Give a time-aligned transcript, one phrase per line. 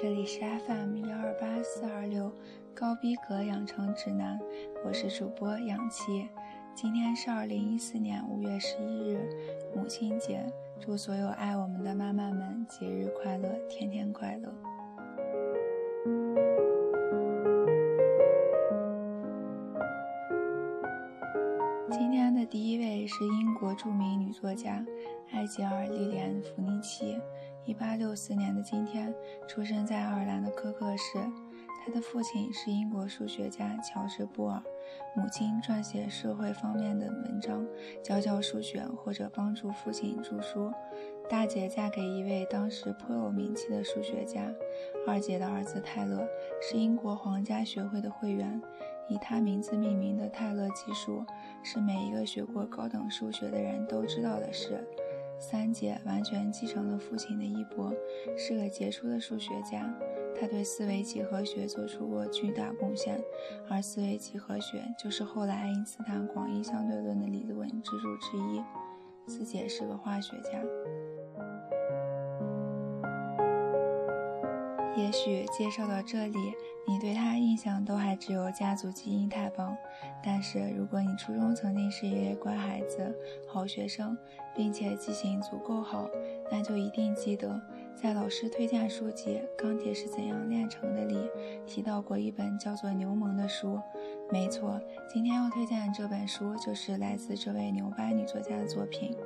[0.00, 2.32] 这里是 FM 幺二八四二六
[2.74, 4.40] 高逼格养成指南，
[4.82, 6.26] 我是主播氧气。
[6.74, 9.28] 今天是二零一四年五月十一日，
[9.76, 10.42] 母亲节，
[10.80, 14.50] 祝所有爱我们的妈妈们节日快乐，天天快乐。
[21.90, 24.82] 今天的第一位是英国著名女作家
[25.30, 27.20] 艾吉尔·莉莲·弗尼奇。
[27.64, 29.14] 一八六四年的今天，
[29.46, 31.18] 出生在爱尔兰的科克市。
[31.82, 34.62] 他的父亲是英国数学家乔治·布尔，
[35.16, 37.66] 母亲撰写社会方面的文章，
[38.02, 40.70] 教教数学或者帮助父亲著书。
[41.28, 44.52] 大姐嫁给一位当时颇有名气的数学家。
[45.06, 46.28] 二姐的儿子泰勒
[46.60, 48.60] 是英国皇家学会的会员，
[49.08, 51.24] 以他名字命名的泰勒计数
[51.62, 54.86] 是每一个学过高等数学的人都知道的事。
[55.40, 57.90] 三姐完全继承了父亲的衣钵，
[58.36, 59.92] 是个杰出的数学家。
[60.38, 63.18] 他对四维几何学做出过巨大贡献，
[63.68, 68.62] 而四维几何学就是后来爱因斯坦广义相对论的理论支柱之一。
[69.26, 70.62] 四姐是个化学家。
[74.96, 76.54] 也许介绍到这里，
[76.86, 79.76] 你对他印象都还只有家族基因太棒。
[80.22, 83.14] 但是如果你初中曾经是一位乖孩子、
[83.46, 84.16] 好学生，
[84.54, 86.08] 并且记性足够好，
[86.50, 87.60] 那就一定记得，
[87.94, 91.30] 在老师推荐书籍《钢铁是怎样炼成的》里
[91.66, 93.80] 提到过一本叫做《牛虻》的书。
[94.30, 99.16] 没错，今天要推荐的这本书就是来自这位牛掰女作家的作品。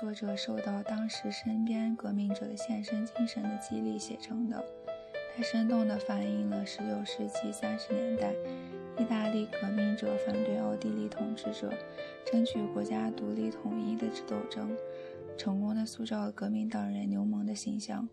[0.00, 4.64] 作者受到当时身边革命者的献身精神的激励写成的，
[5.36, 8.32] 它生动地反映了19世纪30年代
[8.96, 11.70] 意大利革命者反对奥地利统治者、
[12.24, 14.74] 争取国家独立统一的斗争，
[15.36, 18.08] 成功地塑造了革命党人牛虻的形象。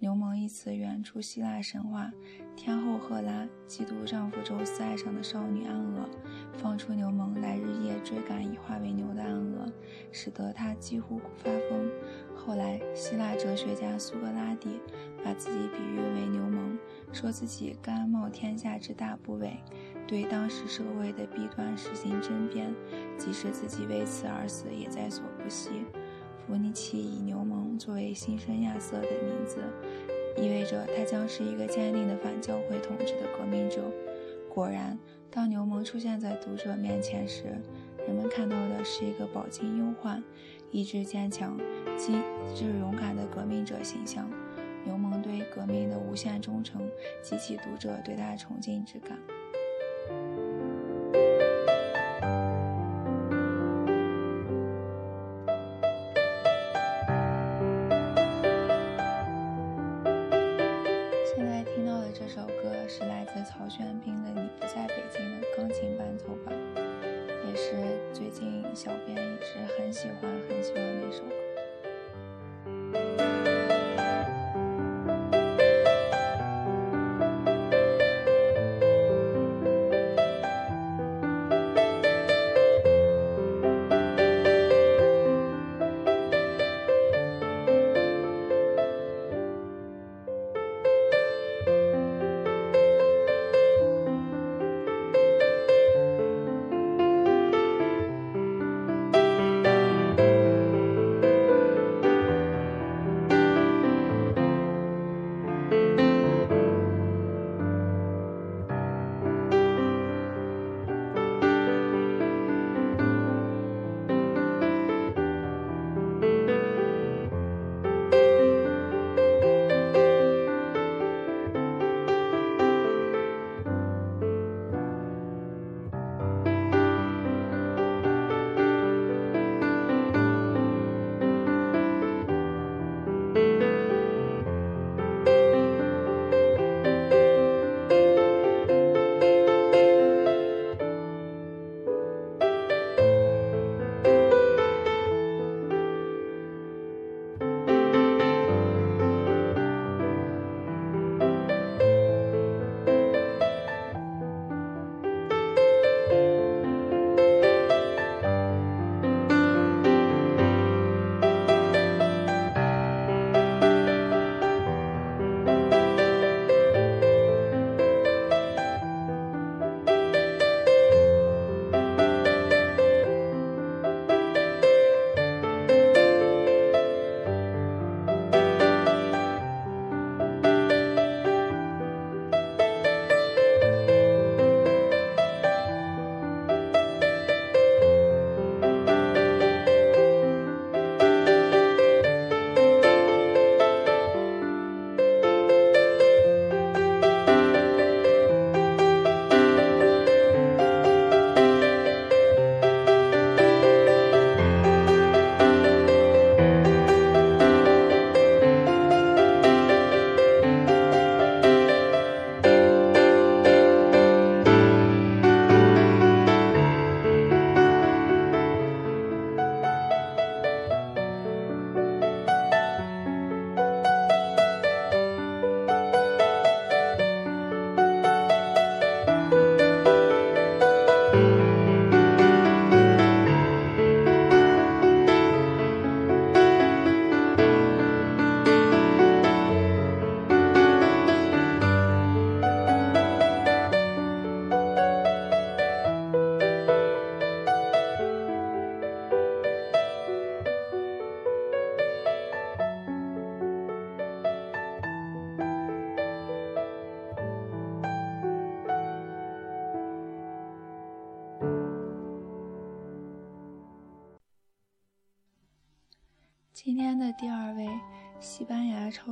[0.00, 2.12] 牛虻一词源出希腊神话，
[2.54, 6.08] 天后赫拉嫉妒丈夫宙斯爱上的少女安娥，
[6.52, 9.66] 放出牛虻来日夜追赶已化为牛的安娥，
[10.12, 11.90] 使得她几乎发疯。
[12.36, 14.80] 后来，希腊哲学家苏格拉底
[15.24, 16.78] 把自己比喻为牛虻，
[17.12, 19.56] 说自己甘冒天下之大不韪，
[20.06, 22.72] 对当时社会的弊端实行争辩，
[23.18, 25.70] 即使自己为此而死也在所不惜。
[26.46, 29.62] 弗尼奇以牛虻作为新生亚瑟的名字，
[30.36, 33.84] 意味着他将是一个坚定的反教会统治的革命者。
[34.52, 34.98] 果然，
[35.30, 37.44] 当牛虻出现在读者面前时，
[38.06, 40.22] 人们看到的是一个饱经忧患、
[40.72, 41.56] 意志坚强、
[41.96, 42.14] 机
[42.54, 44.28] 智勇敢的革命者形象。
[44.84, 46.90] 牛虻对革命的无限忠诚，
[47.22, 49.16] 激起读者对他崇敬之感。
[62.18, 66.52] 这首歌是来自曹轩宾的《你不在北京》的钢琴伴奏版，
[67.46, 67.76] 也是
[68.12, 71.47] 最近小编一直很喜欢很喜欢的一首歌。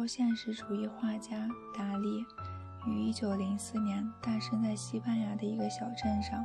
[0.06, 2.24] 现实主义画家达利，
[2.86, 6.44] 于1904年诞生在西班牙的一个小镇上。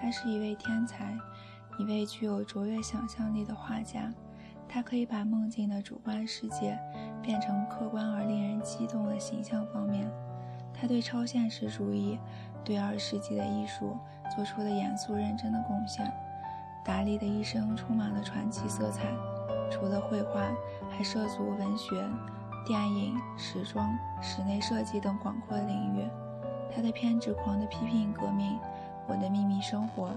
[0.00, 1.16] 他是一位天才，
[1.78, 4.12] 一位具有卓越想象力的画家。
[4.66, 6.78] 他可以把梦境的主观世界
[7.22, 10.10] 变成客观而令人激动的形象方面。
[10.72, 12.18] 他对超现实主义、
[12.64, 13.96] 对二世纪的艺术
[14.34, 16.10] 做出了严肃认真的贡献。
[16.84, 19.12] 达利的一生充满了传奇色彩。
[19.70, 20.48] 除了绘画，
[20.90, 22.02] 还涉足文学、
[22.64, 26.08] 电影、时装、室内设计等广阔领域。
[26.70, 28.52] 他的偏执狂的批评革命、
[29.06, 30.08] 《我的秘密生活》、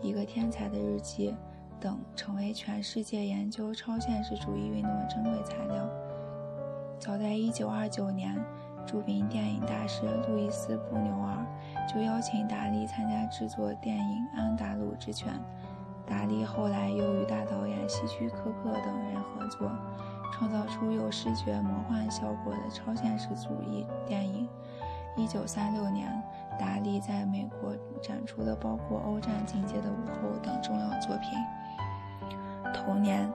[0.00, 1.34] 一个天才的日记
[1.80, 5.88] 等，成为全世界研究超现实主义运动的珍贵材料。
[6.98, 8.44] 早在1929年，
[8.86, 11.44] 著名电影大师路易斯·布纽尔
[11.92, 15.32] 就邀请达利参加制作电影《安达鲁之犬》。
[16.08, 19.68] 达利后来又与大导演希区柯克等人合作，
[20.32, 24.48] 创造出有视觉魔幻效果的超现实主义电影。
[25.16, 26.22] 1936年，
[26.58, 31.30] 达利在美国展出了包括《欧战境界的午后》等重要作品。
[32.74, 33.32] 同年，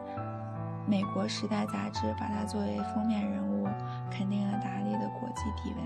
[0.86, 3.68] 美国《时代》杂志把他作为封面人物，
[4.12, 5.78] 肯定了达利的国际地位。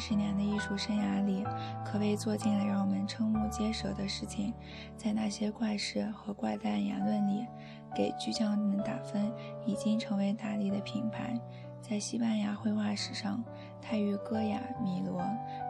[0.00, 1.44] 十年的艺术生涯里，
[1.84, 4.54] 可谓做尽了让我们瞠目结舌的事情。
[4.96, 7.46] 在那些怪事和怪诞言论里，
[7.94, 9.30] 给巨匠们打分
[9.66, 11.38] 已经成为达利的品牌。
[11.82, 13.44] 在西班牙绘画史上，
[13.82, 15.22] 他与戈雅、米罗、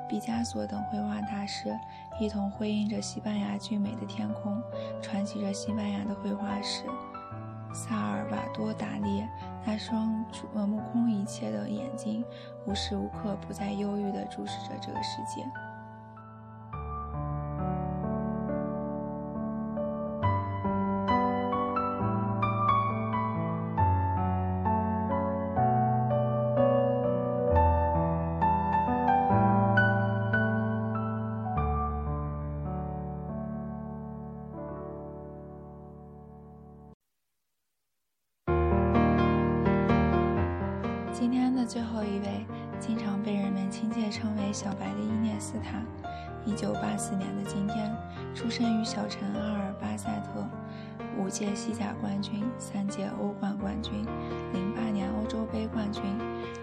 [0.08, 1.76] 毕加索等绘画大师
[2.20, 4.62] 一同辉映着西班牙俊美的天空，
[5.02, 6.84] 传奇着西班牙的绘画史。
[7.72, 9.26] 萨尔瓦多·达利
[9.64, 10.24] 那双
[10.54, 12.24] 呃目空一切的眼睛，
[12.66, 15.44] 无时无刻不在忧郁地注视着这个世界。
[41.20, 42.46] 今天的最后一位，
[42.78, 45.82] 经常被人们亲切称为“小白”的伊涅斯塔，
[46.46, 47.94] 一九八四年的今天，
[48.34, 50.48] 出生于小城阿尔巴塞特，
[51.18, 54.02] 五届西甲冠军，三届欧冠冠军，
[54.54, 56.02] 零八年欧洲杯冠军，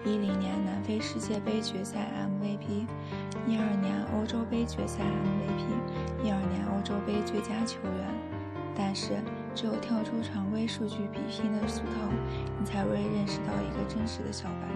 [0.04, 2.84] 一零年南非世界杯决赛 MVP，
[3.46, 8.08] 一二年欧洲杯决赛 MVP，一二年欧洲杯最佳球员。
[8.74, 9.22] 但是，
[9.54, 12.08] 只有跳出常规数据比拼的俗套，
[12.58, 14.68] 你才会认识到一个真实的小白。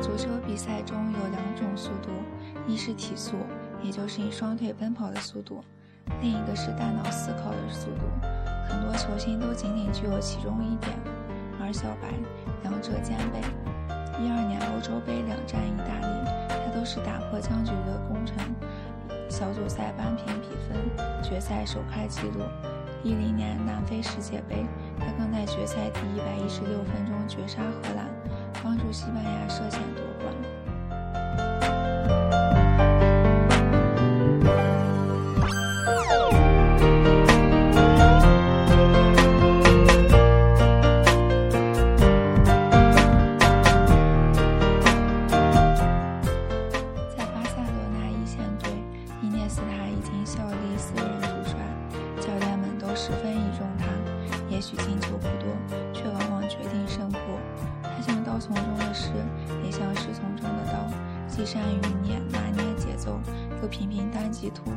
[0.00, 2.10] 足球比赛中有两种速度，
[2.66, 3.36] 一是体速，
[3.82, 5.60] 也就是你双腿奔跑的速度；
[6.20, 8.06] 另一个是大脑思考的速度。
[8.68, 10.92] 很多球星都仅仅具有其中一点，
[11.60, 12.08] 而小白
[12.62, 13.40] 两者兼备。
[14.18, 16.15] 一二年欧洲杯两战意大利。
[16.86, 18.36] 是打破僵局的功臣，
[19.28, 20.78] 小组赛扳平比分，
[21.20, 22.44] 决赛首开纪录。
[23.02, 24.64] 一零年南非世界杯，
[25.00, 28.06] 他更在决赛第一百一十六分钟绝杀荷兰，
[28.62, 30.04] 帮助西班牙涉险夺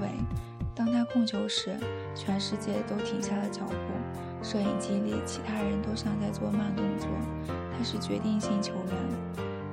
[0.02, 0.10] 围。
[0.76, 1.76] 当他控球时，
[2.16, 3.76] 全世界都停下了脚步。
[4.42, 7.08] 摄影机里，其他人都像在做慢动作。
[7.48, 8.96] 他是决定性球员。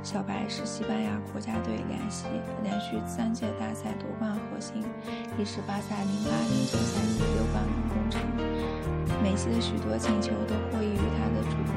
[0.02, 2.26] 小白是西班牙国家队连续
[2.62, 4.84] 连续三届大赛夺冠核心，
[5.38, 8.22] 也是巴萨零八零九赛季六冠王功臣。
[9.22, 11.74] 梅西的许多进球都获益于他的助攻，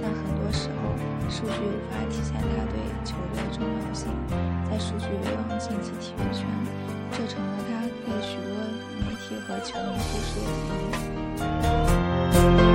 [0.00, 0.92] 但很多时候
[1.28, 4.08] 数据无法体现他对球队的重要性。
[4.68, 6.46] 在数据流浪竞技体育圈。
[7.14, 7.71] 这成了他
[8.04, 8.52] 被许多
[9.00, 12.71] 媒体和球迷忽视的原因。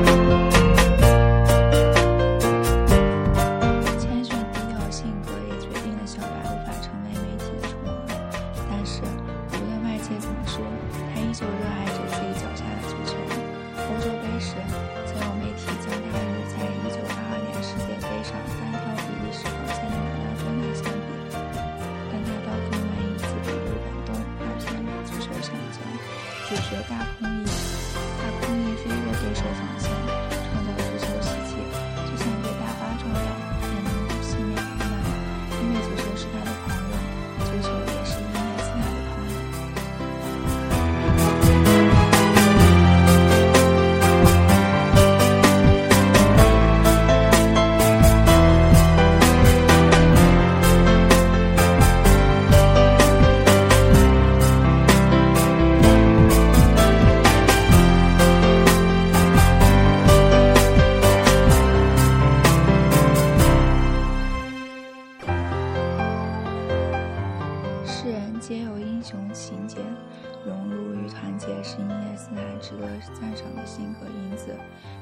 [71.48, 74.56] 也是因耶斯娜值得赞赏的性格因子，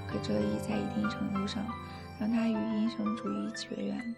[0.07, 1.65] 可这已在一定程度上
[2.19, 4.15] 让他与英雄主义绝缘。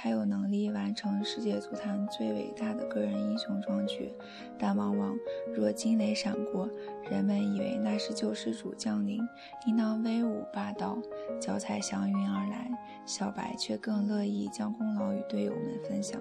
[0.00, 4.12] 他有能力完成世界足坛最伟大的个人英雄壮举，
[4.56, 5.16] 但往往
[5.52, 6.68] 若惊雷闪过，
[7.10, 9.20] 人们以为那是救世主降临，
[9.66, 10.96] 应当威武霸道，
[11.40, 12.70] 脚踩祥云而来。
[13.04, 16.20] 小白却更乐意将功劳与队友们分享。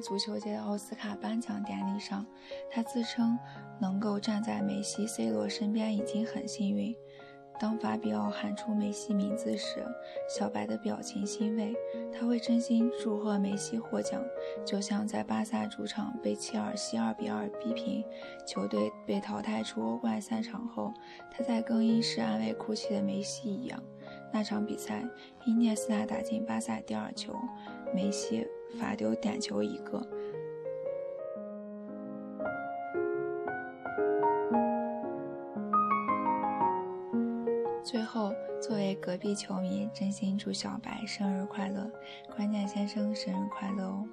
[0.00, 2.24] 足球界的奥斯卡颁奖典礼上，
[2.70, 3.38] 他自称
[3.80, 6.94] 能够站在梅西、C 罗身边已经很幸运。
[7.60, 9.84] 当法比奥喊出梅西名字时，
[10.28, 11.74] 小白的表情欣慰，
[12.12, 14.22] 他会真心祝贺梅西获奖，
[14.64, 18.04] 就像在巴萨主场被切尔西2比2逼平，
[18.46, 20.94] 球队被淘汰出欧冠赛场后，
[21.32, 23.82] 他在更衣室安慰哭泣的梅西一样。
[24.32, 25.04] 那场比赛，
[25.44, 27.34] 伊涅斯塔打进巴萨第二球，
[27.94, 28.46] 梅西
[28.78, 30.00] 罚丢点球一个。
[37.82, 41.90] 最后，作为隔壁球迷，真心祝小白生日快乐，
[42.36, 44.04] 关键先生生日快乐哦！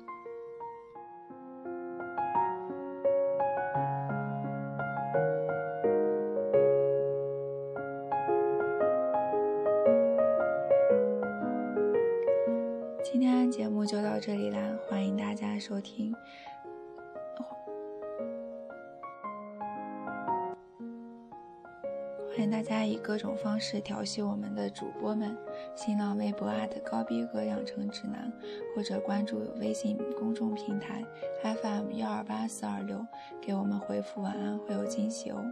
[13.05, 14.59] 今天的节目就到这里啦，
[14.89, 16.11] 欢迎大家收听。
[22.27, 25.37] 欢迎大家以各种方式调戏我们的主播们，
[25.75, 26.47] 新浪微博
[26.83, 28.33] 高逼格养成指南，
[28.75, 31.05] 或者关注微信公众平台
[31.43, 33.05] FM 幺二八四二六，
[33.39, 35.45] 给我们回复晚安会有惊喜哦。